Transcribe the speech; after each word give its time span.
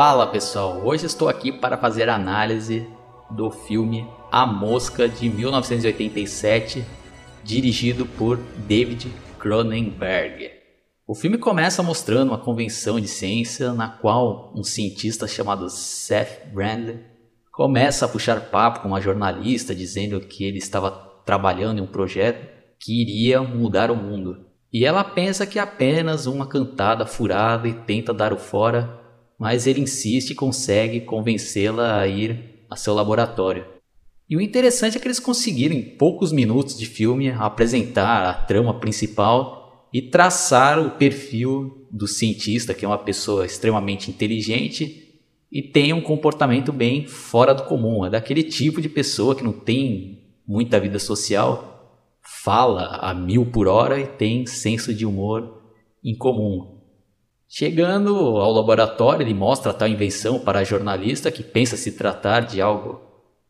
Fala 0.00 0.28
pessoal, 0.28 0.80
hoje 0.84 1.06
estou 1.06 1.28
aqui 1.28 1.50
para 1.50 1.76
fazer 1.76 2.08
análise 2.08 2.86
do 3.28 3.50
filme 3.50 4.06
A 4.30 4.46
Mosca 4.46 5.08
de 5.08 5.28
1987, 5.28 6.84
dirigido 7.42 8.06
por 8.06 8.38
David 8.68 9.12
Cronenberg. 9.40 10.52
O 11.04 11.16
filme 11.16 11.36
começa 11.36 11.82
mostrando 11.82 12.28
uma 12.28 12.38
convenção 12.38 13.00
de 13.00 13.08
ciência 13.08 13.72
na 13.72 13.88
qual 13.88 14.52
um 14.54 14.62
cientista 14.62 15.26
chamado 15.26 15.68
Seth 15.68 16.46
Brandley 16.54 17.00
começa 17.50 18.04
a 18.04 18.08
puxar 18.08 18.40
papo 18.52 18.82
com 18.82 18.86
uma 18.86 19.00
jornalista 19.00 19.74
dizendo 19.74 20.20
que 20.20 20.44
ele 20.44 20.58
estava 20.58 20.92
trabalhando 21.26 21.80
em 21.80 21.82
um 21.82 21.88
projeto 21.88 22.46
que 22.78 23.02
iria 23.02 23.42
mudar 23.42 23.90
o 23.90 23.96
mundo. 23.96 24.46
E 24.72 24.84
ela 24.84 25.02
pensa 25.02 25.44
que 25.44 25.58
é 25.58 25.62
apenas 25.62 26.26
uma 26.26 26.46
cantada 26.46 27.04
furada 27.04 27.66
e 27.66 27.74
tenta 27.74 28.14
dar 28.14 28.32
o 28.32 28.38
fora, 28.38 29.07
mas 29.38 29.66
ele 29.66 29.80
insiste 29.80 30.30
e 30.30 30.34
consegue 30.34 31.00
convencê-la 31.00 32.00
a 32.00 32.08
ir 32.08 32.64
a 32.68 32.76
seu 32.76 32.92
laboratório. 32.92 33.64
E 34.28 34.36
o 34.36 34.40
interessante 34.40 34.96
é 34.96 35.00
que 35.00 35.06
eles 35.06 35.20
conseguiram, 35.20 35.74
em 35.74 35.82
poucos 35.82 36.32
minutos 36.32 36.76
de 36.76 36.84
filme, 36.84 37.30
apresentar 37.30 38.28
a 38.28 38.34
trama 38.34 38.78
principal 38.78 39.88
e 39.92 40.02
traçar 40.02 40.78
o 40.78 40.90
perfil 40.90 41.86
do 41.90 42.06
cientista, 42.06 42.74
que 42.74 42.84
é 42.84 42.88
uma 42.88 42.98
pessoa 42.98 43.46
extremamente 43.46 44.10
inteligente 44.10 45.08
e 45.50 45.62
tem 45.62 45.94
um 45.94 46.00
comportamento 46.02 46.72
bem 46.72 47.06
fora 47.06 47.54
do 47.54 47.64
comum. 47.64 48.04
É 48.04 48.10
daquele 48.10 48.42
tipo 48.42 48.82
de 48.82 48.88
pessoa 48.88 49.34
que 49.34 49.42
não 49.42 49.52
tem 49.52 50.26
muita 50.46 50.78
vida 50.78 50.98
social, 50.98 52.06
fala 52.22 52.98
a 53.00 53.14
mil 53.14 53.46
por 53.46 53.66
hora 53.66 53.98
e 53.98 54.06
tem 54.06 54.46
senso 54.46 54.92
de 54.92 55.06
humor 55.06 55.62
incomum. 56.04 56.77
Chegando 57.50 58.14
ao 58.14 58.52
laboratório, 58.52 59.22
ele 59.24 59.32
mostra 59.32 59.72
tal 59.72 59.88
invenção 59.88 60.38
para 60.38 60.58
a 60.58 60.64
jornalista 60.64 61.30
que 61.32 61.42
pensa 61.42 61.78
se 61.78 61.92
tratar 61.92 62.40
de 62.40 62.60
algo 62.60 63.00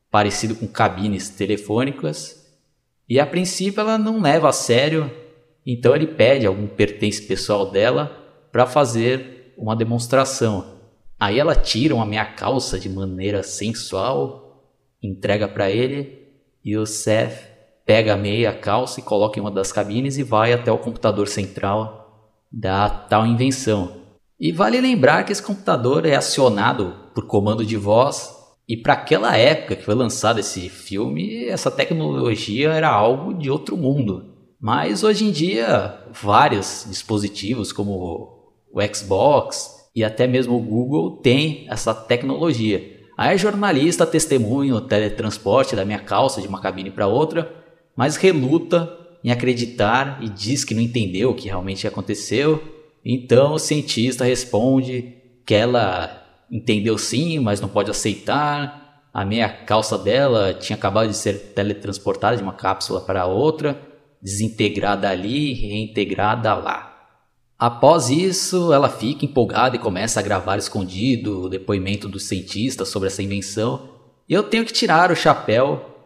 parecido 0.09 0.55
com 0.55 0.69
cabines 0.69 1.31
telefônicas. 1.31 2.47
E 3.09 3.19
a 3.19 3.27
princípio 3.27 3.81
ela 3.81 3.99
não 3.99 4.23
leva 4.23 4.49
a 4.49 4.53
sério, 4.53 5.11
então 5.67 5.97
ele 5.97 6.07
pede 6.07 6.47
algum 6.47 6.69
pertence 6.69 7.21
pessoal 7.27 7.73
dela 7.73 8.07
para 8.53 8.67
fazer 8.67 9.53
uma 9.59 9.75
demonstração. 9.75 10.79
Aí 11.19 11.41
ela 11.41 11.57
tira 11.57 11.93
uma 11.93 12.07
meia 12.07 12.25
calça 12.25 12.79
de 12.79 12.89
maneira 12.89 13.43
sensual, 13.43 14.73
entrega 15.03 15.49
para 15.49 15.73
ele 15.73 16.29
e 16.65 16.77
o 16.77 16.87
Seth 16.87 17.49
pega 17.85 18.15
a 18.15 18.17
meia 18.17 18.53
calça 18.53 19.01
e 19.01 19.03
coloca 19.03 19.41
em 19.41 19.43
uma 19.43 19.51
das 19.51 19.73
cabines 19.73 20.19
e 20.19 20.23
vai 20.23 20.53
até 20.53 20.71
o 20.71 20.79
computador 20.79 21.27
central 21.27 22.08
da 22.51 22.89
tal 22.89 23.27
invenção. 23.27 23.99
E 24.39 24.53
vale 24.53 24.81
lembrar 24.81 25.25
que 25.25 25.33
esse 25.33 25.43
computador 25.43 26.07
é 26.07 26.15
acionado 26.15 26.95
por 27.15 27.27
comando 27.27 27.65
de 27.65 27.77
voz 27.77 28.33
e 28.69 28.77
para 28.77 28.93
aquela 28.93 29.37
época 29.37 29.77
que 29.77 29.85
foi 29.85 29.95
lançado 29.95 30.39
esse 30.39 30.69
filme, 30.69 31.47
essa 31.47 31.71
tecnologia 31.71 32.71
era 32.71 32.89
algo 32.89 33.33
de 33.33 33.51
outro 33.51 33.77
mundo. 33.77 34.35
Mas 34.61 35.03
hoje 35.03 35.25
em 35.25 35.31
dia, 35.31 35.99
vários 36.13 36.85
dispositivos 36.89 37.73
como 37.73 38.53
o 38.71 38.95
Xbox 38.95 39.89
e 39.95 40.05
até 40.05 40.27
mesmo 40.27 40.57
o 40.57 40.63
Google 40.63 41.17
têm 41.23 41.67
essa 41.71 41.95
tecnologia. 41.95 42.99
Aí 43.17 43.31
a 43.31 43.37
jornalista 43.37 44.07
testemunha 44.07 44.75
o 44.75 44.81
teletransporte 44.81 45.75
da 45.75 45.85
minha 45.85 45.99
calça 45.99 46.41
de 46.41 46.47
uma 46.47 46.61
cabine 46.61 46.91
para 46.91 47.07
outra, 47.07 47.51
mas 47.97 48.17
reluta 48.17 48.97
em 49.23 49.31
acreditar 49.31 50.19
e 50.23 50.29
diz 50.29 50.65
que 50.65 50.75
não 50.75 50.83
entendeu 50.83 51.31
o 51.31 51.35
que 51.35 51.49
realmente 51.49 51.87
aconteceu. 51.87 52.63
Então 53.05 53.55
o 53.55 53.59
cientista 53.59 54.25
responde 54.25 55.15
que 55.45 55.55
ela 55.55 56.25
entendeu 56.51 56.97
sim, 56.99 57.39
mas 57.39 57.61
não 57.61 57.69
pode 57.69 57.91
aceitar. 57.91 59.09
A 59.13 59.25
meia 59.25 59.49
calça 59.49 59.99
dela 59.99 60.55
tinha 60.55 60.77
acabado 60.77 61.09
de 61.09 61.17
ser 61.17 61.53
teletransportada 61.55 62.37
de 62.37 62.43
uma 62.43 62.53
cápsula 62.53 63.01
para 63.01 63.27
outra, 63.27 63.81
desintegrada 64.23 65.09
ali, 65.09 65.53
reintegrada 65.55 66.55
lá. 66.55 66.89
Após 67.59 68.09
isso, 68.09 68.73
ela 68.73 68.89
fica 68.89 69.25
empolgada 69.25 69.75
e 69.75 69.81
começa 69.81 70.21
a 70.21 70.23
gravar 70.23 70.59
escondido 70.59 71.43
o 71.43 71.49
depoimento 71.49 72.09
do 72.09 72.21
cientista 72.21 72.85
sobre 72.85 73.09
essa 73.09 73.23
invenção. 73.23 73.89
E 74.29 74.33
eu 74.33 74.45
tenho 74.45 74.65
que 74.65 74.73
tirar 74.73 75.11
o 75.11 75.17
chapéu 75.17 75.98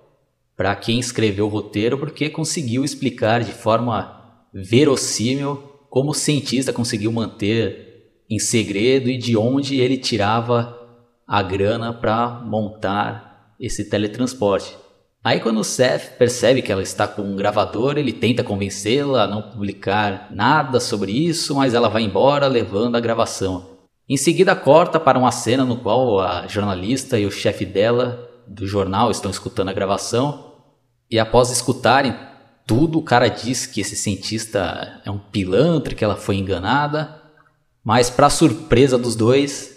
para 0.56 0.74
quem 0.76 0.98
escreveu 0.98 1.46
o 1.46 1.48
roteiro, 1.48 1.98
porque 1.98 2.30
conseguiu 2.30 2.84
explicar 2.84 3.42
de 3.42 3.52
forma 3.52 4.20
verossímil 4.52 5.56
como 5.88 6.10
o 6.10 6.14
cientista 6.14 6.72
conseguiu 6.72 7.12
manter 7.12 7.92
em 8.28 8.38
segredo 8.38 9.10
e 9.10 9.18
de 9.18 9.36
onde 9.36 9.80
ele 9.80 9.98
tirava 9.98 10.78
a 11.26 11.42
grana 11.42 11.92
para 11.92 12.40
montar 12.44 13.54
esse 13.60 13.88
teletransporte. 13.88 14.76
Aí 15.24 15.38
quando 15.38 15.60
o 15.60 15.64
Seth 15.64 16.16
percebe 16.18 16.62
que 16.62 16.72
ela 16.72 16.82
está 16.82 17.06
com 17.06 17.22
um 17.22 17.36
gravador, 17.36 17.96
ele 17.96 18.12
tenta 18.12 18.42
convencê-la 18.42 19.22
a 19.22 19.26
não 19.26 19.42
publicar 19.42 20.28
nada 20.32 20.80
sobre 20.80 21.12
isso, 21.12 21.54
mas 21.54 21.74
ela 21.74 21.88
vai 21.88 22.02
embora 22.02 22.48
levando 22.48 22.96
a 22.96 23.00
gravação. 23.00 23.70
Em 24.08 24.16
seguida 24.16 24.56
corta 24.56 24.98
para 24.98 25.18
uma 25.18 25.30
cena 25.30 25.64
no 25.64 25.76
qual 25.76 26.18
a 26.18 26.46
jornalista 26.48 27.18
e 27.18 27.24
o 27.24 27.30
chefe 27.30 27.64
dela 27.64 28.28
do 28.46 28.66
jornal 28.66 29.10
estão 29.10 29.30
escutando 29.30 29.68
a 29.68 29.72
gravação 29.72 30.52
e 31.10 31.18
após 31.18 31.50
escutarem 31.50 32.14
tudo, 32.66 32.98
o 32.98 33.02
cara 33.02 33.28
diz 33.28 33.66
que 33.66 33.80
esse 33.80 33.96
cientista 33.96 35.00
é 35.04 35.10
um 35.10 35.18
pilantra, 35.18 35.94
que 35.94 36.04
ela 36.04 36.16
foi 36.16 36.36
enganada, 36.36 37.20
mas 37.84 38.08
para 38.08 38.30
surpresa 38.30 38.96
dos 38.96 39.16
dois, 39.16 39.76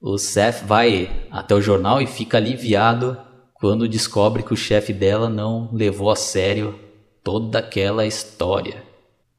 o 0.00 0.18
Seth 0.18 0.64
vai 0.66 1.28
até 1.30 1.54
o 1.54 1.62
jornal 1.62 2.00
e 2.02 2.06
fica 2.06 2.36
aliviado 2.36 3.16
quando 3.54 3.88
descobre 3.88 4.42
que 4.42 4.52
o 4.52 4.56
chefe 4.56 4.92
dela 4.92 5.30
não 5.30 5.70
levou 5.72 6.10
a 6.10 6.16
sério 6.16 6.78
toda 7.24 7.58
aquela 7.58 8.04
história. 8.04 8.82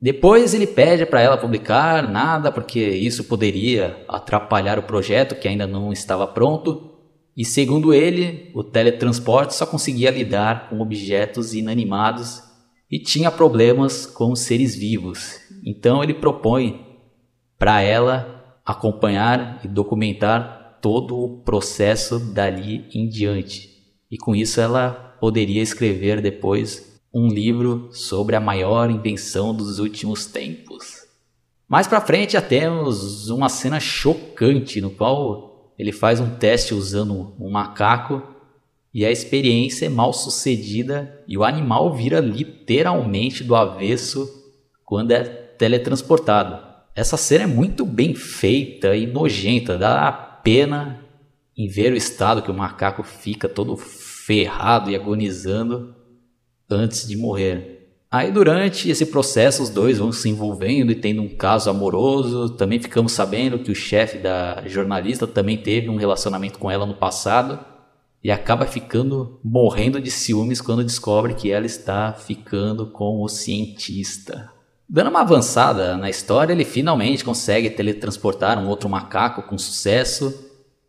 Depois 0.01 0.53
ele 0.53 0.67
pede 0.67 1.05
para 1.05 1.21
ela 1.21 1.37
publicar 1.37 2.07
nada 2.09 2.51
porque 2.51 2.79
isso 2.79 3.23
poderia 3.23 4.03
atrapalhar 4.07 4.77
o 4.77 4.83
projeto 4.83 5.35
que 5.35 5.47
ainda 5.47 5.65
não 5.65 5.91
estava 5.91 6.25
pronto. 6.25 6.96
E 7.37 7.45
segundo 7.45 7.93
ele, 7.93 8.49
o 8.55 8.63
teletransporte 8.63 9.53
só 9.53 9.63
conseguia 9.63 10.09
lidar 10.09 10.69
com 10.69 10.81
objetos 10.81 11.53
inanimados 11.53 12.41
e 12.89 12.97
tinha 12.97 13.29
problemas 13.29 14.07
com 14.07 14.35
seres 14.35 14.75
vivos. 14.75 15.39
Então 15.63 16.03
ele 16.03 16.15
propõe 16.15 16.83
para 17.59 17.79
ela 17.81 18.59
acompanhar 18.65 19.61
e 19.63 19.67
documentar 19.67 20.79
todo 20.81 21.15
o 21.15 21.37
processo 21.43 22.17
dali 22.17 22.87
em 22.91 23.07
diante. 23.07 23.69
E 24.09 24.17
com 24.17 24.35
isso 24.35 24.59
ela 24.59 25.15
poderia 25.19 25.61
escrever 25.61 26.21
depois 26.21 26.99
um 27.13 27.27
livro 27.27 27.89
sobre 27.91 28.35
a 28.35 28.39
maior 28.39 28.89
invenção 28.89 29.53
dos 29.53 29.77
últimos 29.77 30.25
tempos. 30.25 31.05
Mais 31.67 31.85
para 31.85 32.01
frente 32.01 32.33
já 32.33 32.41
temos 32.41 33.29
uma 33.29 33.49
cena 33.49 33.79
chocante 33.79 34.81
no 34.81 34.89
qual 34.89 35.46
ele 35.77 35.91
faz 35.91 36.19
um 36.19 36.35
teste 36.35 36.73
usando 36.73 37.35
um 37.39 37.49
macaco 37.49 38.21
e 38.93 39.05
a 39.05 39.11
experiência 39.11 39.85
é 39.85 39.89
mal 39.89 40.11
sucedida 40.11 41.23
e 41.27 41.37
o 41.37 41.43
animal 41.43 41.93
vira 41.93 42.19
literalmente 42.19 43.43
do 43.43 43.55
avesso 43.55 44.27
quando 44.83 45.11
é 45.11 45.23
teletransportado. 45.23 46.65
Essa 46.95 47.15
cena 47.15 47.43
é 47.43 47.47
muito 47.47 47.85
bem 47.85 48.15
feita 48.15 48.95
e 48.95 49.05
nojenta, 49.05 49.77
dá 49.77 50.11
pena 50.11 51.05
em 51.55 51.67
ver 51.67 51.93
o 51.93 51.97
estado 51.97 52.41
que 52.41 52.49
o 52.49 52.53
macaco 52.55 53.03
fica 53.03 53.47
todo 53.47 53.77
ferrado 53.77 54.89
e 54.89 54.95
agonizando 54.95 55.95
antes 56.69 57.07
de 57.07 57.15
morrer. 57.15 57.76
Aí 58.09 58.31
durante 58.31 58.89
esse 58.89 59.05
processo 59.07 59.61
os 59.61 59.69
dois 59.69 59.97
vão 59.97 60.13
se 60.13 60.29
envolvendo 60.29 60.91
e 60.91 60.95
tendo 60.95 61.21
um 61.21 61.29
caso 61.29 61.69
amoroso. 61.69 62.49
Também 62.51 62.79
ficamos 62.79 63.11
sabendo 63.11 63.59
que 63.59 63.71
o 63.71 63.75
chefe 63.75 64.17
da 64.17 64.63
jornalista 64.65 65.27
também 65.27 65.57
teve 65.57 65.89
um 65.89 65.97
relacionamento 65.97 66.57
com 66.57 66.71
ela 66.71 66.85
no 66.85 66.93
passado 66.93 67.59
e 68.23 68.31
acaba 68.31 68.65
ficando 68.65 69.39
morrendo 69.43 70.01
de 70.01 70.09
ciúmes 70.09 70.61
quando 70.61 70.83
descobre 70.83 71.33
que 71.33 71.51
ela 71.51 71.65
está 71.65 72.13
ficando 72.13 72.87
com 72.87 73.21
o 73.21 73.27
cientista. 73.27 74.51
Dando 74.89 75.09
uma 75.09 75.21
avançada 75.21 75.97
na 75.97 76.09
história, 76.09 76.53
ele 76.53 76.63
finalmente 76.63 77.23
consegue 77.23 77.69
teletransportar 77.69 78.57
um 78.57 78.69
outro 78.69 78.87
macaco 78.87 79.43
com 79.43 79.57
sucesso 79.57 80.45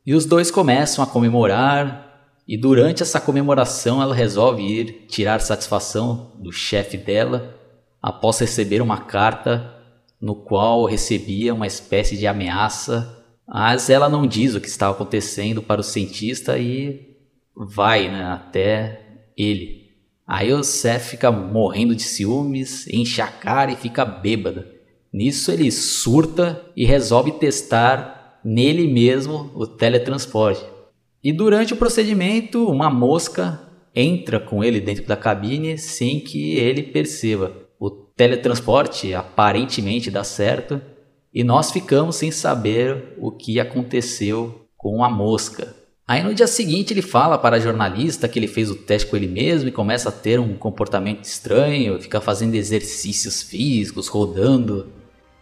e 0.06 0.14
os 0.14 0.25
dois 0.25 0.50
começam 0.52 1.02
a 1.02 1.06
comemorar, 1.06 2.07
e 2.48 2.56
durante 2.56 3.02
essa 3.02 3.20
comemoração 3.20 4.00
ela 4.00 4.14
resolve 4.14 4.62
ir 4.62 5.04
tirar 5.06 5.38
satisfação 5.40 6.32
do 6.38 6.50
chefe 6.50 6.96
dela 6.96 7.54
após 8.00 8.38
receber 8.38 8.80
uma 8.80 8.96
carta 9.02 9.74
no 10.18 10.34
qual 10.34 10.86
recebia 10.86 11.52
uma 11.52 11.66
espécie 11.66 12.16
de 12.16 12.26
ameaça, 12.26 13.22
mas 13.46 13.90
ela 13.90 14.08
não 14.08 14.26
diz 14.26 14.54
o 14.54 14.60
que 14.62 14.66
estava 14.66 14.92
acontecendo 14.94 15.62
para 15.62 15.82
o 15.82 15.84
cientista 15.84 16.58
e 16.58 17.16
vai 17.54 18.08
né, 18.08 18.24
até 18.24 19.02
ele. 19.36 19.88
Aí 20.26 20.50
o 20.50 20.64
Seth 20.64 21.02
fica 21.02 21.30
morrendo 21.30 21.94
de 21.94 22.02
ciúmes, 22.02 22.86
enche 22.88 23.20
a 23.20 23.28
cara 23.28 23.72
e 23.72 23.76
fica 23.76 24.06
bêbada. 24.06 24.66
Nisso 25.12 25.52
ele 25.52 25.70
surta 25.70 26.64
e 26.74 26.86
resolve 26.86 27.32
testar 27.32 28.40
nele 28.42 28.86
mesmo 28.86 29.50
o 29.54 29.66
teletransporte. 29.66 30.77
E 31.23 31.32
durante 31.32 31.73
o 31.73 31.76
procedimento, 31.76 32.69
uma 32.69 32.91
mosca 32.91 33.61
entra 33.94 34.38
com 34.38 34.62
ele 34.62 34.81
dentro 34.81 35.05
da 35.06 35.17
cabine 35.17 35.76
sem 35.76 36.20
que 36.20 36.56
ele 36.56 36.82
perceba. 36.82 37.53
O 37.81 37.91
teletransporte 37.91 39.12
aparentemente 39.15 40.11
dá 40.11 40.23
certo 40.23 40.81
e 41.35 41.43
nós 41.43 41.70
ficamos 41.73 42.17
sem 42.17 42.31
saber 42.31 43.15
o 43.19 43.31
que 43.31 43.59
aconteceu 43.59 44.67
com 44.76 45.03
a 45.03 45.11
mosca. 45.11 45.75
Aí 46.06 46.23
no 46.23 46.32
dia 46.32 46.47
seguinte 46.47 46.94
ele 46.94 47.03
fala 47.03 47.37
para 47.37 47.56
a 47.56 47.61
jornalista 47.61 48.29
que 48.29 48.38
ele 48.38 48.49
fez 48.49 48.70
o 48.70 48.76
teste 48.76 49.11
com 49.11 49.17
ele 49.17 49.26
mesmo 49.26 49.69
e 49.69 49.73
começa 49.73 50.09
a 50.09 50.12
ter 50.12 50.41
um 50.41 50.56
comportamento 50.56 51.25
estranho, 51.25 52.00
fica 52.00 52.20
fazendo 52.20 52.55
exercícios 52.55 53.43
físicos, 53.43 54.09
rodando 54.09 54.87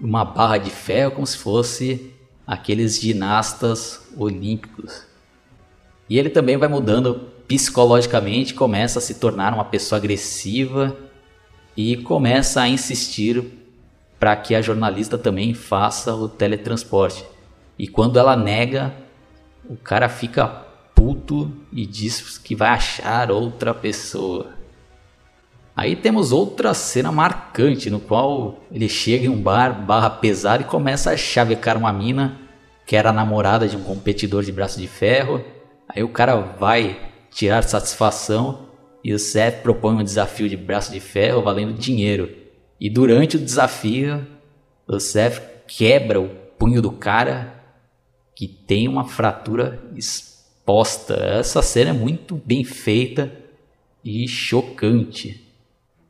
uma 0.00 0.25
barra 0.25 0.58
de 0.58 0.70
ferro 0.70 1.12
como 1.12 1.26
se 1.26 1.38
fosse 1.38 2.12
aqueles 2.46 2.99
ginastas 2.99 4.08
olímpicos. 4.17 5.06
E 6.08 6.18
ele 6.18 6.30
também 6.30 6.56
vai 6.56 6.68
mudando 6.68 7.28
psicologicamente, 7.46 8.54
começa 8.54 8.98
a 8.98 9.02
se 9.02 9.14
tornar 9.14 9.54
uma 9.54 9.64
pessoa 9.64 9.98
agressiva 9.98 10.96
e 11.76 11.96
começa 11.96 12.60
a 12.60 12.68
insistir 12.68 13.44
para 14.18 14.34
que 14.36 14.54
a 14.54 14.62
jornalista 14.62 15.18
também 15.18 15.52
faça 15.54 16.14
o 16.14 16.28
teletransporte. 16.28 17.24
E 17.78 17.86
quando 17.86 18.18
ela 18.18 18.36
nega, 18.36 18.94
o 19.68 19.76
cara 19.76 20.08
fica 20.08 20.46
puto 20.94 21.52
e 21.72 21.84
diz 21.84 22.38
que 22.38 22.54
vai 22.54 22.70
achar 22.70 23.30
outra 23.30 23.74
pessoa. 23.74 24.56
Aí 25.76 25.94
temos 25.94 26.32
outra 26.32 26.72
cena 26.72 27.12
marcante 27.12 27.90
no 27.90 28.00
qual 28.00 28.60
ele 28.72 28.88
chega 28.88 29.26
em 29.26 29.28
um 29.28 29.40
bar 29.40 29.84
barra 29.84 30.08
pesado 30.08 30.62
e 30.62 30.66
começa 30.66 31.10
a 31.10 31.16
chavecar 31.16 31.76
uma 31.76 31.92
mina 31.92 32.40
que 32.86 32.96
era 32.96 33.12
namorada 33.12 33.68
de 33.68 33.76
um 33.76 33.82
competidor 33.82 34.42
de 34.42 34.52
braço 34.52 34.80
de 34.80 34.86
ferro. 34.86 35.44
Aí 35.96 36.02
o 36.02 36.10
cara 36.10 36.37
vai 36.37 37.00
tirar 37.31 37.62
satisfação 37.62 38.66
e 39.02 39.14
o 39.14 39.19
Seth 39.19 39.62
propõe 39.62 39.94
um 39.94 40.04
desafio 40.04 40.46
de 40.46 40.56
braço 40.56 40.93
de 40.93 41.00
ferro 41.00 41.43
valendo 41.43 41.72
dinheiro. 41.72 42.37
E 42.78 42.90
durante 42.90 43.37
o 43.37 43.40
desafio, 43.40 44.26
o 44.87 45.00
Seth 45.00 45.40
quebra 45.66 46.20
o 46.20 46.28
punho 46.58 46.82
do 46.82 46.93
cara 46.93 47.64
que 48.34 48.46
tem 48.46 48.87
uma 48.87 49.04
fratura 49.04 49.82
exposta. 49.96 51.14
Essa 51.14 51.62
cena 51.62 51.90
é 51.90 51.94
muito 51.94 52.34
bem 52.44 52.62
feita 52.62 53.32
e 54.04 54.28
chocante. 54.28 55.50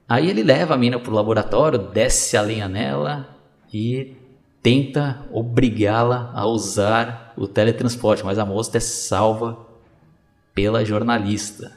Aí 0.09 0.29
ele 0.29 0.43
leva 0.43 0.75
a 0.75 0.79
mina 0.79 0.99
pro 0.99 1.15
laboratório, 1.15 1.79
desce 1.79 2.37
a 2.37 2.43
lenha 2.43 2.69
nela 2.69 3.37
e 3.73 4.17
tenta 4.61 5.25
obrigá-la 5.33 6.33
a 6.35 6.45
usar 6.45 7.33
o 7.37 7.47
teletransporte, 7.47 8.25
mas 8.25 8.37
a 8.37 8.45
moça 8.45 8.77
é 8.77 8.81
salva 8.81 9.66
pela 10.57 10.83
jornalista. 10.83 11.71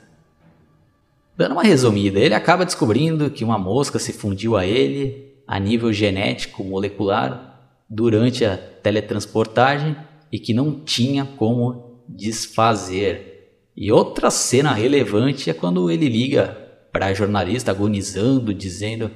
Dando 1.36 1.52
uma 1.52 1.64
resumida, 1.64 2.18
ele 2.18 2.34
acaba 2.34 2.64
descobrindo 2.64 3.30
que 3.30 3.44
uma 3.44 3.58
mosca 3.58 4.00
se 4.00 4.14
fundiu 4.14 4.56
a 4.56 4.66
ele 4.66 5.34
a 5.46 5.60
nível 5.60 5.92
genético 5.92 6.64
molecular 6.64 7.74
durante 7.90 8.46
a 8.46 8.56
teletransportagem 8.56 9.98
e 10.32 10.40
que 10.40 10.54
não 10.54 10.80
tinha 10.80 11.26
como 11.26 12.04
desfazer. 12.08 13.66
E 13.76 13.92
outra 13.92 14.32
cena 14.32 14.72
relevante 14.72 15.50
é 15.50 15.54
quando 15.54 15.92
ele 15.92 16.08
liga 16.08 16.58
para 16.90 17.08
a 17.08 17.14
jornalista 17.14 17.72
agonizando, 17.72 18.54
dizendo 18.54 19.12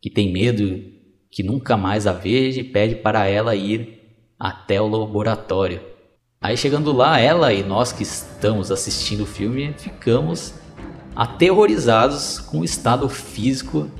que 0.00 0.10
tem 0.10 0.32
medo 0.32 0.82
que 1.30 1.44
nunca 1.44 1.76
mais 1.76 2.08
a 2.08 2.12
veja 2.12 2.60
e 2.60 2.64
pede 2.64 2.96
para 2.96 3.28
ela 3.28 3.54
ir 3.54 4.00
até 4.36 4.80
o 4.80 4.88
laboratório. 4.88 5.95
Aí 6.40 6.56
chegando 6.56 6.92
lá, 6.92 7.18
ela 7.18 7.52
e 7.52 7.62
nós 7.62 7.92
que 7.92 8.02
estamos 8.02 8.70
assistindo 8.70 9.22
o 9.22 9.26
filme 9.26 9.74
ficamos 9.78 10.54
aterrorizados 11.14 12.38
com 12.38 12.60
o 12.60 12.64
estado 12.64 13.08
físico 13.08 13.90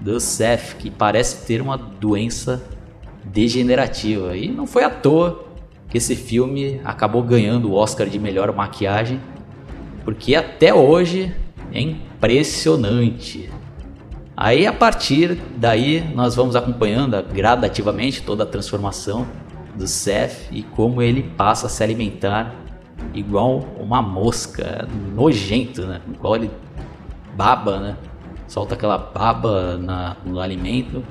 do 0.00 0.18
Seth, 0.18 0.76
que 0.76 0.90
parece 0.90 1.46
ter 1.46 1.62
uma 1.62 1.78
doença 1.78 2.62
degenerativa. 3.24 4.36
E 4.36 4.48
não 4.48 4.66
foi 4.66 4.82
à 4.82 4.90
toa 4.90 5.44
que 5.88 5.96
esse 5.96 6.16
filme 6.16 6.80
acabou 6.84 7.22
ganhando 7.22 7.70
o 7.70 7.74
Oscar 7.74 8.08
de 8.08 8.18
melhor 8.18 8.52
maquiagem, 8.52 9.20
porque 10.04 10.34
até 10.34 10.74
hoje 10.74 11.32
é 11.72 11.80
impressionante. 11.80 13.48
Aí 14.36 14.66
a 14.66 14.72
partir 14.72 15.40
daí 15.56 16.04
nós 16.12 16.34
vamos 16.34 16.56
acompanhando 16.56 17.22
gradativamente 17.32 18.20
toda 18.20 18.42
a 18.42 18.46
transformação 18.46 19.24
do 19.74 19.86
Seth 19.86 20.48
e 20.50 20.62
como 20.62 21.02
ele 21.02 21.22
passa 21.22 21.66
a 21.66 21.70
se 21.70 21.82
alimentar 21.82 22.54
igual 23.12 23.64
uma 23.78 24.00
mosca, 24.00 24.88
nojento, 25.14 25.82
né? 25.82 26.00
Igual 26.12 26.36
ele 26.36 26.50
baba, 27.36 27.80
né? 27.80 27.96
Solta 28.46 28.74
aquela 28.74 28.98
baba 28.98 29.76
na, 29.76 30.16
no 30.24 30.40
alimento 30.40 31.04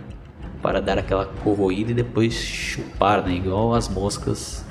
para 0.61 0.81
dar 0.81 0.97
aquela 0.97 1.25
corroída 1.25 1.91
e 1.91 1.93
depois 1.93 2.33
chupar, 2.33 3.23
né? 3.23 3.33
Igual 3.33 3.73
as 3.73 3.89
moscas 3.89 4.65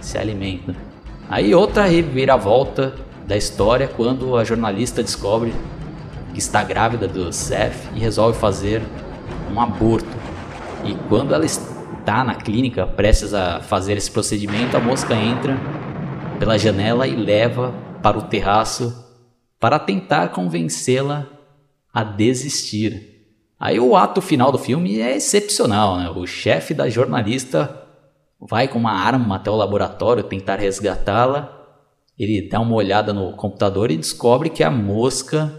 se 0.00 0.16
alimentam. 0.16 0.74
Aí 1.28 1.54
outra 1.54 1.86
reviravolta 1.86 2.94
da 3.26 3.36
história 3.36 3.88
quando 3.88 4.36
a 4.36 4.44
jornalista 4.44 5.02
descobre 5.02 5.52
que 6.32 6.38
está 6.38 6.62
grávida 6.62 7.08
do 7.08 7.32
Seth 7.32 7.90
e 7.94 7.98
resolve 7.98 8.38
fazer 8.38 8.82
um 9.52 9.60
aborto. 9.60 10.06
E 10.84 10.94
quando 11.08 11.34
ela 11.34 11.44
está 11.44 11.75
na 12.06 12.34
clínica, 12.34 12.86
prestes 12.86 13.34
a 13.34 13.60
fazer 13.60 13.96
esse 13.96 14.10
procedimento, 14.10 14.76
a 14.76 14.80
mosca 14.80 15.14
entra 15.14 15.58
pela 16.38 16.58
janela 16.58 17.06
e 17.06 17.16
leva 17.16 17.72
para 18.02 18.18
o 18.18 18.22
terraço 18.22 19.04
para 19.58 19.78
tentar 19.78 20.28
convencê-la 20.28 21.26
a 21.92 22.04
desistir. 22.04 23.14
Aí 23.58 23.80
o 23.80 23.96
ato 23.96 24.20
final 24.20 24.52
do 24.52 24.58
filme 24.58 25.00
é 25.00 25.16
excepcional, 25.16 25.98
né? 25.98 26.10
O 26.10 26.26
chefe 26.26 26.74
da 26.74 26.88
jornalista 26.88 27.84
vai 28.38 28.68
com 28.68 28.78
uma 28.78 28.92
arma 28.92 29.36
até 29.36 29.50
o 29.50 29.56
laboratório 29.56 30.22
tentar 30.22 30.56
resgatá-la 30.56 31.56
ele 32.18 32.48
dá 32.48 32.60
uma 32.60 32.74
olhada 32.74 33.12
no 33.12 33.32
computador 33.32 33.90
e 33.90 33.96
descobre 33.96 34.48
que 34.48 34.64
a 34.64 34.70
mosca 34.70 35.52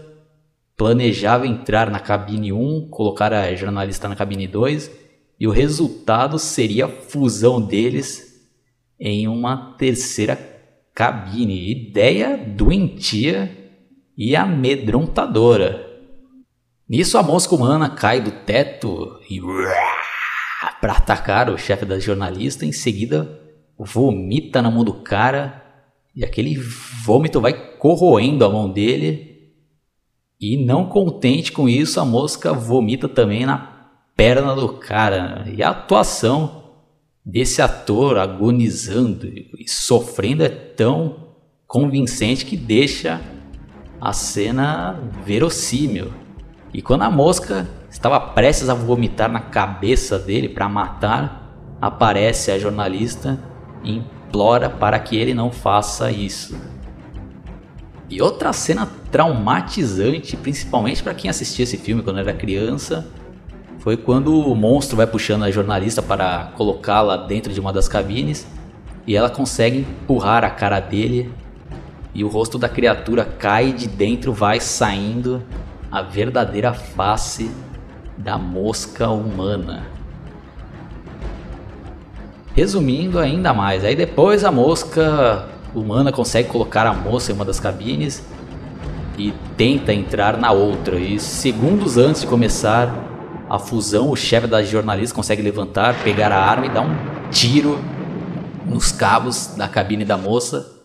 planejava 0.76 1.46
entrar 1.46 1.90
na 1.90 2.00
cabine 2.00 2.52
1, 2.52 2.88
colocar 2.90 3.32
a 3.32 3.54
jornalista 3.54 4.08
na 4.08 4.16
cabine 4.16 4.46
2 4.46 4.90
e 5.38 5.46
o 5.46 5.50
resultado 5.50 6.38
seria 6.38 6.86
a 6.86 6.88
fusão 6.88 7.60
deles 7.60 8.28
em 8.98 9.28
uma 9.28 9.74
terceira 9.76 10.36
cabine. 10.94 11.70
Ideia 11.70 12.36
doentia 12.36 13.56
e 14.16 14.34
amedrontadora. 14.34 15.86
Nisso 16.88 17.18
a 17.18 17.22
mosca 17.22 17.54
humana 17.54 17.90
cai 17.90 18.20
do 18.20 18.30
teto 18.30 19.20
e 19.30 19.40
para 20.80 20.94
atacar 20.94 21.50
o 21.50 21.58
chefe 21.58 21.84
da 21.84 21.98
jornalista, 21.98 22.64
em 22.64 22.72
seguida 22.72 23.40
vomita 23.78 24.60
na 24.60 24.70
mão 24.70 24.82
do 24.82 24.94
cara 25.02 25.64
e 26.14 26.24
aquele 26.24 26.56
vômito 27.04 27.40
vai 27.40 27.52
corroendo 27.76 28.44
a 28.44 28.50
mão 28.50 28.72
dele. 28.72 29.52
E 30.40 30.56
não 30.56 30.88
contente 30.88 31.52
com 31.52 31.68
isso, 31.68 32.00
a 32.00 32.04
mosca 32.04 32.52
vomita 32.52 33.08
também 33.08 33.46
na 33.46 33.77
perna 34.18 34.52
do 34.52 34.68
cara. 34.70 35.44
E 35.46 35.62
a 35.62 35.70
atuação 35.70 36.64
desse 37.24 37.62
ator 37.62 38.18
agonizando 38.18 39.28
e 39.28 39.68
sofrendo 39.68 40.42
é 40.42 40.48
tão 40.48 41.28
convincente 41.68 42.44
que 42.44 42.56
deixa 42.56 43.20
a 44.00 44.12
cena 44.12 45.00
verossímil. 45.24 46.12
E 46.74 46.82
quando 46.82 47.02
a 47.02 47.10
mosca 47.10 47.68
estava 47.88 48.18
prestes 48.18 48.68
a 48.68 48.74
vomitar 48.74 49.30
na 49.30 49.38
cabeça 49.38 50.18
dele 50.18 50.48
para 50.48 50.68
matar, 50.68 51.76
aparece 51.80 52.50
a 52.50 52.58
jornalista 52.58 53.38
e 53.84 53.98
implora 53.98 54.68
para 54.68 54.98
que 54.98 55.16
ele 55.16 55.32
não 55.32 55.52
faça 55.52 56.10
isso. 56.10 56.58
E 58.10 58.20
outra 58.20 58.52
cena 58.52 58.88
traumatizante, 59.12 60.36
principalmente 60.36 61.04
para 61.04 61.14
quem 61.14 61.30
assistia 61.30 61.62
esse 61.62 61.76
filme 61.76 62.02
quando 62.02 62.18
era 62.18 62.32
criança, 62.32 63.06
foi 63.78 63.96
quando 63.96 64.34
o 64.34 64.54
monstro 64.54 64.96
vai 64.96 65.06
puxando 65.06 65.44
a 65.44 65.50
jornalista 65.50 66.02
para 66.02 66.52
colocá-la 66.56 67.16
dentro 67.16 67.52
de 67.52 67.60
uma 67.60 67.72
das 67.72 67.88
cabines 67.88 68.46
e 69.06 69.16
ela 69.16 69.30
consegue 69.30 69.80
empurrar 69.80 70.44
a 70.44 70.50
cara 70.50 70.80
dele 70.80 71.32
e 72.14 72.24
o 72.24 72.28
rosto 72.28 72.58
da 72.58 72.68
criatura 72.68 73.24
cai 73.24 73.72
de 73.72 73.86
dentro, 73.86 74.32
vai 74.32 74.60
saindo 74.60 75.42
a 75.90 76.02
verdadeira 76.02 76.72
face 76.72 77.50
da 78.16 78.36
mosca 78.36 79.08
humana. 79.08 79.86
Resumindo 82.54 83.20
ainda 83.20 83.54
mais, 83.54 83.84
aí 83.84 83.94
depois 83.94 84.44
a 84.44 84.50
mosca 84.50 85.48
humana 85.72 86.10
consegue 86.10 86.48
colocar 86.48 86.86
a 86.86 86.92
moça 86.92 87.30
em 87.30 87.34
uma 87.34 87.44
das 87.44 87.60
cabines 87.60 88.26
e 89.16 89.32
tenta 89.56 89.92
entrar 89.92 90.36
na 90.36 90.50
outra. 90.50 90.98
E 90.98 91.20
segundos 91.20 91.96
antes 91.96 92.22
de 92.22 92.26
começar 92.26 92.92
a 93.48 93.58
fusão, 93.58 94.10
o 94.10 94.16
chefe 94.16 94.46
da 94.46 94.62
jornalista 94.62 95.14
consegue 95.14 95.40
levantar, 95.40 96.02
pegar 96.04 96.30
a 96.32 96.42
arma 96.42 96.66
e 96.66 96.70
dar 96.70 96.82
um 96.82 97.30
tiro 97.30 97.78
nos 98.66 98.92
cabos 98.92 99.54
da 99.56 99.66
cabine 99.66 100.04
da 100.04 100.18
moça 100.18 100.82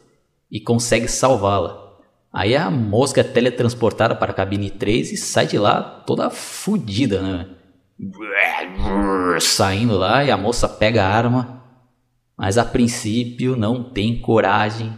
e 0.50 0.60
consegue 0.60 1.08
salvá-la. 1.08 1.84
Aí 2.32 2.56
a 2.56 2.72
mosca 2.72 3.22
é 3.22 3.24
teletransportada 3.24 4.16
para 4.16 4.32
a 4.32 4.36
cabine 4.36 4.70
3 4.70 5.12
e 5.12 5.18
sai 5.18 5.46
de 5.46 5.58
lá 5.58 5.82
toda 5.82 6.30
fodida, 6.30 7.22
né? 7.22 7.50
Saindo 9.40 9.98
lá 9.98 10.24
e 10.24 10.32
a 10.32 10.38
moça 10.38 10.68
pega 10.68 11.04
a 11.04 11.10
arma, 11.10 11.64
mas 12.38 12.58
a 12.58 12.66
princípio 12.66 13.56
não 13.56 13.84
tem 13.84 14.20
coragem 14.20 14.98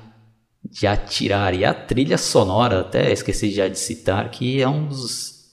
de 0.63 0.87
atirar. 0.87 1.53
E 1.53 1.65
a 1.65 1.73
trilha 1.73 2.17
sonora, 2.17 2.81
até 2.81 3.11
esqueci 3.11 3.51
já 3.51 3.67
de 3.67 3.79
citar, 3.79 4.29
que 4.29 4.61
é 4.61 4.67
um 4.67 4.87
dos 4.87 5.51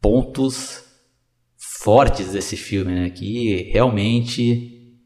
pontos 0.00 0.89
fortes 1.82 2.32
desse 2.32 2.56
filme, 2.56 2.92
né? 2.92 3.10
Que 3.10 3.70
realmente 3.72 4.98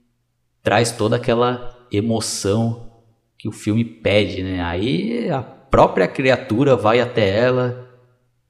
traz 0.62 0.90
toda 0.90 1.16
aquela 1.16 1.86
emoção 1.92 2.90
que 3.38 3.48
o 3.48 3.52
filme 3.52 3.84
pede, 3.84 4.42
né? 4.42 4.60
Aí 4.60 5.30
a 5.30 5.40
própria 5.42 6.08
criatura 6.08 6.74
vai 6.74 7.00
até 7.00 7.38
ela, 7.38 7.88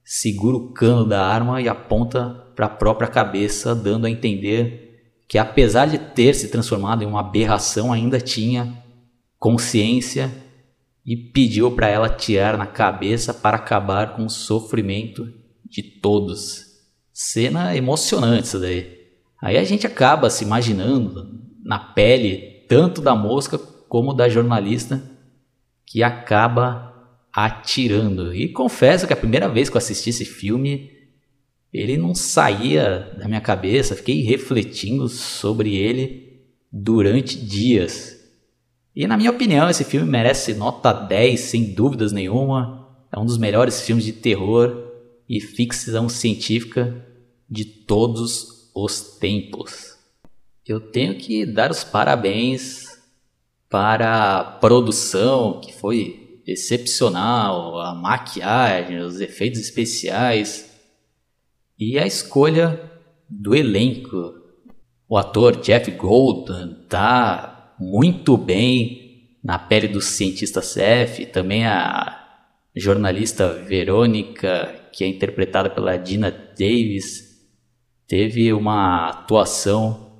segura 0.02 0.56
o 0.56 0.72
cano 0.72 1.04
da 1.04 1.26
arma 1.26 1.60
e 1.60 1.68
aponta 1.68 2.30
para 2.56 2.66
a 2.66 2.70
própria 2.70 3.08
cabeça, 3.08 3.74
dando 3.74 4.06
a 4.06 4.10
entender 4.10 5.12
que 5.28 5.36
apesar 5.36 5.86
de 5.86 5.98
ter 5.98 6.34
se 6.34 6.48
transformado 6.48 7.02
em 7.02 7.06
uma 7.06 7.20
aberração, 7.20 7.92
ainda 7.92 8.20
tinha 8.20 8.82
consciência 9.38 10.32
e 11.04 11.14
pediu 11.14 11.70
para 11.72 11.88
ela 11.88 12.08
tirar 12.08 12.56
na 12.56 12.66
cabeça 12.66 13.34
para 13.34 13.56
acabar 13.56 14.16
com 14.16 14.24
o 14.24 14.30
sofrimento 14.30 15.30
de 15.68 15.82
todos. 15.82 16.63
Cena 17.16 17.76
emocionante 17.76 18.48
isso 18.48 18.58
daí. 18.58 19.04
Aí 19.40 19.56
a 19.56 19.62
gente 19.62 19.86
acaba 19.86 20.28
se 20.28 20.42
imaginando 20.42 21.40
na 21.64 21.78
pele 21.78 22.64
tanto 22.68 23.00
da 23.00 23.14
mosca 23.14 23.56
como 23.56 24.12
da 24.12 24.28
jornalista 24.28 25.00
que 25.86 26.02
acaba 26.02 26.92
atirando. 27.32 28.34
E 28.34 28.48
confesso 28.48 29.06
que 29.06 29.12
a 29.12 29.16
primeira 29.16 29.48
vez 29.48 29.68
que 29.68 29.76
eu 29.76 29.78
assisti 29.78 30.10
esse 30.10 30.24
filme, 30.24 30.90
ele 31.72 31.96
não 31.96 32.16
saía 32.16 33.14
da 33.16 33.28
minha 33.28 33.40
cabeça, 33.40 33.94
fiquei 33.94 34.22
refletindo 34.22 35.08
sobre 35.08 35.76
ele 35.76 36.42
durante 36.72 37.38
dias. 37.38 38.18
E 38.96 39.06
na 39.06 39.16
minha 39.16 39.30
opinião, 39.30 39.70
esse 39.70 39.84
filme 39.84 40.10
merece 40.10 40.54
nota 40.54 40.92
10, 40.92 41.38
sem 41.38 41.74
dúvidas 41.74 42.10
nenhuma. 42.10 42.88
É 43.12 43.18
um 43.20 43.24
dos 43.24 43.38
melhores 43.38 43.80
filmes 43.82 44.04
de 44.04 44.12
terror 44.12 44.83
e 45.28 45.40
ficção 45.40 46.08
científica 46.08 47.04
de 47.48 47.64
todos 47.64 48.70
os 48.74 49.18
tempos. 49.18 49.96
Eu 50.66 50.80
tenho 50.80 51.16
que 51.16 51.44
dar 51.44 51.70
os 51.70 51.84
parabéns 51.84 52.98
para 53.68 54.38
a 54.38 54.44
produção, 54.44 55.60
que 55.60 55.72
foi 55.72 56.40
excepcional, 56.46 57.80
a 57.80 57.94
maquiagem, 57.94 58.98
os 58.98 59.20
efeitos 59.20 59.60
especiais 59.60 60.70
e 61.78 61.98
a 61.98 62.06
escolha 62.06 62.92
do 63.28 63.54
elenco. 63.54 64.34
O 65.08 65.16
ator 65.16 65.56
Jeff 65.60 65.90
Golden 65.92 66.76
tá 66.88 67.74
muito 67.78 68.36
bem 68.36 69.38
na 69.42 69.58
pele 69.58 69.88
do 69.88 70.00
cientista 70.00 70.62
Seth, 70.62 71.30
também 71.32 71.66
a 71.66 72.20
jornalista 72.74 73.52
Verônica, 73.52 74.83
que 74.94 75.02
é 75.02 75.08
interpretada 75.08 75.68
pela 75.68 75.96
Dina 75.96 76.30
Davis, 76.30 77.34
teve 78.06 78.52
uma 78.52 79.08
atuação 79.08 80.12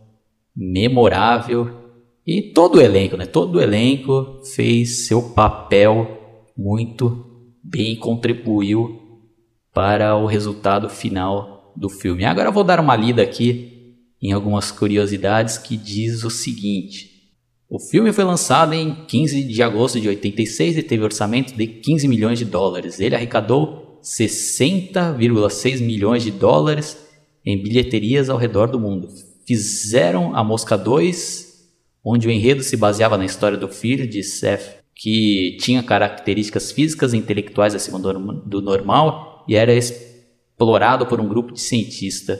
memorável 0.54 1.85
e 2.26 2.43
todo 2.43 2.76
o 2.76 2.81
elenco, 2.81 3.16
né? 3.16 3.25
Todo 3.25 3.57
o 3.57 3.61
elenco 3.61 4.40
fez 4.54 5.07
seu 5.07 5.31
papel 5.31 6.21
muito 6.57 7.25
bem 7.62 7.97
contribuiu 7.97 9.00
para 9.73 10.16
o 10.16 10.26
resultado 10.26 10.88
final 10.88 11.73
do 11.76 11.88
filme. 11.88 12.25
Agora 12.25 12.50
vou 12.50 12.64
dar 12.64 12.81
uma 12.81 12.97
lida 12.97 13.23
aqui 13.23 13.97
em 14.21 14.33
algumas 14.33 14.71
curiosidades 14.71 15.59
que 15.59 15.76
diz 15.76 16.25
o 16.25 16.31
seguinte: 16.31 17.11
o 17.69 17.78
filme 17.78 18.12
foi 18.12 18.25
lançado 18.25 18.73
em 18.73 19.04
15 19.07 19.45
de 19.45 19.62
agosto 19.62 20.00
de 20.00 20.09
86 20.09 20.78
e 20.78 20.83
teve 20.83 21.04
orçamento 21.04 21.57
de 21.57 21.66
15 21.66 22.09
milhões 22.09 22.38
de 22.38 22.45
dólares. 22.45 23.00
Ele 23.00 23.14
arrecadou 23.14 23.84
60,6 24.04 25.80
milhões 25.80 26.23
de 26.23 26.30
dólares 26.30 26.96
em 27.44 27.61
bilheterias 27.61 28.28
ao 28.28 28.37
redor 28.37 28.68
do 28.68 28.78
mundo. 28.78 29.08
Fizeram 29.46 30.37
A 30.37 30.44
Mosca 30.44 30.76
2 30.76 31.54
onde 32.04 32.28
o 32.28 32.30
enredo 32.30 32.62
se 32.62 32.76
baseava 32.76 33.16
na 33.16 33.25
história 33.25 33.56
do 33.56 33.68
filho 33.68 34.06
de 34.06 34.23
Seth, 34.23 34.84
que 34.94 35.56
tinha 35.58 35.82
características 35.82 36.70
físicas 36.70 37.14
e 37.14 37.16
intelectuais 37.16 37.75
acima 37.75 37.99
do 37.99 38.61
normal 38.61 39.44
e 39.49 39.56
era 39.56 39.75
explorado 39.75 41.06
por 41.06 41.20
um 41.20 41.26
grupo 41.26 41.52
de 41.52 41.61
cientistas. 41.61 42.38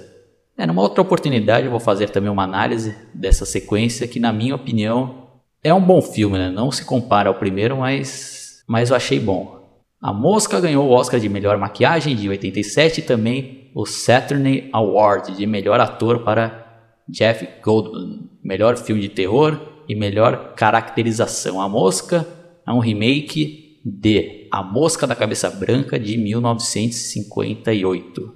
É, 0.57 0.67
numa 0.67 0.83
outra 0.83 1.03
oportunidade 1.03 1.65
eu 1.65 1.71
vou 1.71 1.81
fazer 1.81 2.11
também 2.11 2.31
uma 2.31 2.45
análise 2.45 2.95
dessa 3.13 3.45
sequência 3.45 4.07
que, 4.07 4.21
na 4.21 4.33
minha 4.33 4.55
opinião, 4.55 5.25
é 5.65 5.73
um 5.75 5.81
bom 5.81 6.01
filme, 6.01 6.39
né? 6.39 6.51
não 6.51 6.71
se 6.71 6.85
compara 6.85 7.29
ao 7.29 7.35
primeiro, 7.35 7.79
mas, 7.79 8.63
mas 8.69 8.91
eu 8.91 8.97
achei 8.97 9.19
bom. 9.19 9.64
A 10.05 10.13
Mosca 10.13 10.61
ganhou 10.61 10.87
o 10.87 10.91
Oscar 10.91 11.19
de 11.19 11.31
melhor 11.31 11.57
maquiagem 11.57 12.15
de 12.15 12.29
87 12.29 13.01
e 13.01 13.05
também 13.05 13.71
o 13.75 13.87
Saturn 13.87 14.69
Award 14.71 15.35
de 15.35 15.47
melhor 15.47 15.81
ator 15.81 16.23
para 16.23 16.93
Jeff 17.09 17.49
Goldblum, 17.63 18.29
melhor 18.43 18.77
filme 18.77 19.01
de 19.01 19.09
terror 19.09 19.59
e 19.89 19.95
melhor 19.95 20.53
caracterização. 20.57 21.59
A 21.59 21.71
Mosca 21.71 22.29
é 22.67 22.71
um 22.71 22.81
remake 22.81 23.81
de 23.83 24.47
A 24.53 24.63
Mosca 24.63 25.07
da 25.07 25.17
Cabeça 25.17 25.49
Branca 25.49 25.99
de 25.99 26.19
1958. 26.19 28.35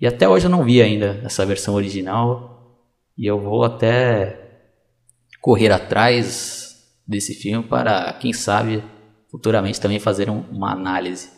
E 0.00 0.06
até 0.06 0.28
hoje 0.28 0.46
eu 0.46 0.50
não 0.50 0.62
vi 0.62 0.80
ainda 0.80 1.20
essa 1.24 1.44
versão 1.44 1.74
original 1.74 2.78
e 3.18 3.26
eu 3.26 3.40
vou 3.40 3.64
até 3.64 4.60
correr 5.40 5.72
atrás 5.72 6.76
desse 7.04 7.34
filme 7.34 7.66
para, 7.66 8.12
quem 8.20 8.32
sabe, 8.32 8.84
futuramente 9.32 9.80
também 9.80 9.98
fazer 9.98 10.28
um, 10.28 10.44
uma 10.52 10.70
análise. 10.72 11.30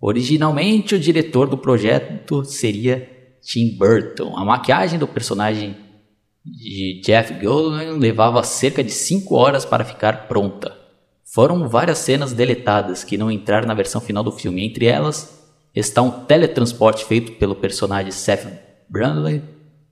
Originalmente, 0.00 0.96
o 0.96 0.98
diretor 0.98 1.48
do 1.48 1.56
projeto 1.56 2.44
seria 2.44 3.08
Tim 3.40 3.78
Burton. 3.78 4.36
A 4.36 4.44
maquiagem 4.44 4.98
do 4.98 5.06
personagem 5.06 5.76
de 6.44 7.00
Jeff 7.04 7.32
Goldblum 7.34 7.98
levava 7.98 8.42
cerca 8.42 8.82
de 8.82 8.90
5 8.90 9.34
horas 9.34 9.64
para 9.64 9.84
ficar 9.84 10.26
pronta. 10.26 10.76
Foram 11.24 11.68
várias 11.68 11.98
cenas 11.98 12.32
deletadas 12.32 13.04
que 13.04 13.16
não 13.16 13.30
entraram 13.30 13.66
na 13.66 13.74
versão 13.74 14.00
final 14.00 14.24
do 14.24 14.32
filme. 14.32 14.66
Entre 14.66 14.86
elas 14.86 15.44
está 15.74 16.02
um 16.02 16.24
teletransporte 16.24 17.04
feito 17.04 17.32
pelo 17.32 17.54
personagem 17.54 18.10
Seth 18.10 18.46
Brandley 18.88 19.42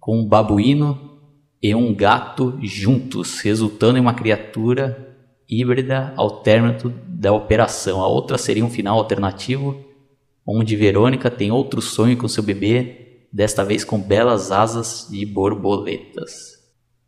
com 0.01 0.19
um 0.19 0.27
babuíno 0.27 1.19
e 1.63 1.75
um 1.75 1.95
gato 1.95 2.59
juntos, 2.63 3.41
resultando 3.41 3.99
em 3.99 4.01
uma 4.01 4.15
criatura 4.15 5.14
híbrida 5.49 6.13
ao 6.17 6.43
término 6.43 6.95
da 7.07 7.33
operação. 7.33 8.01
A 8.01 8.09
outra 8.09 8.39
seria 8.39 8.65
um 8.65 8.71
final 8.71 8.99
alternativo, 8.99 9.85
onde 10.47 10.77
Verônica 10.77 11.31
tem 11.31 11.51
outro 11.51 11.81
sonho 11.81 12.17
com 12.17 12.29
seu 12.29 12.43
bebê 12.43 13.27
desta 13.33 13.65
vez 13.65 13.85
com 13.85 13.99
belas 13.99 14.53
asas 14.53 15.09
de 15.11 15.25
borboletas. 15.27 16.55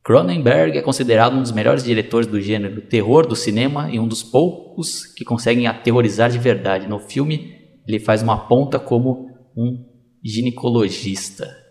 Cronenberg 0.02 0.78
é 0.78 0.82
considerado 0.82 1.34
um 1.34 1.42
dos 1.42 1.50
melhores 1.50 1.82
diretores 1.82 2.28
do 2.28 2.40
gênero 2.40 2.80
terror 2.80 3.26
do 3.26 3.34
cinema 3.34 3.90
e 3.90 3.98
um 3.98 4.06
dos 4.06 4.22
poucos 4.22 5.04
que 5.04 5.24
conseguem 5.24 5.66
aterrorizar 5.66 6.30
de 6.30 6.38
verdade. 6.38 6.86
No 6.86 7.00
filme, 7.00 7.56
ele 7.86 7.98
faz 7.98 8.22
uma 8.22 8.46
ponta 8.46 8.78
como 8.78 9.30
um 9.56 9.84
ginecologista. 10.24 11.65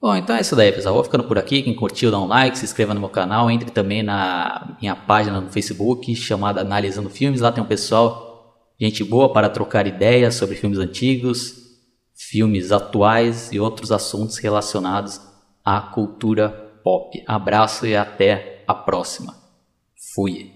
Bom, 0.00 0.14
então 0.16 0.36
é 0.36 0.40
isso 0.40 0.54
daí, 0.54 0.70
pessoal. 0.70 0.94
Vou 0.94 1.04
ficando 1.04 1.24
por 1.24 1.38
aqui. 1.38 1.62
Quem 1.62 1.74
curtiu, 1.74 2.10
dá 2.10 2.18
um 2.18 2.26
like, 2.26 2.58
se 2.58 2.64
inscreva 2.64 2.92
no 2.92 3.00
meu 3.00 3.08
canal. 3.08 3.50
Entre 3.50 3.70
também 3.70 4.02
na 4.02 4.76
minha 4.80 4.94
página 4.94 5.40
no 5.40 5.50
Facebook 5.50 6.14
chamada 6.14 6.60
Analisando 6.60 7.08
Filmes. 7.08 7.40
Lá 7.40 7.50
tem 7.50 7.62
um 7.62 7.66
pessoal, 7.66 8.54
gente 8.78 9.02
boa 9.02 9.32
para 9.32 9.48
trocar 9.48 9.86
ideias 9.86 10.34
sobre 10.34 10.56
filmes 10.56 10.78
antigos, 10.78 11.56
filmes 12.14 12.70
atuais 12.70 13.50
e 13.52 13.58
outros 13.58 13.90
assuntos 13.90 14.38
relacionados 14.38 15.20
à 15.64 15.80
cultura 15.80 16.48
pop. 16.84 17.22
Abraço 17.26 17.86
e 17.86 17.96
até 17.96 18.62
a 18.66 18.74
próxima. 18.74 19.34
Fui. 20.14 20.53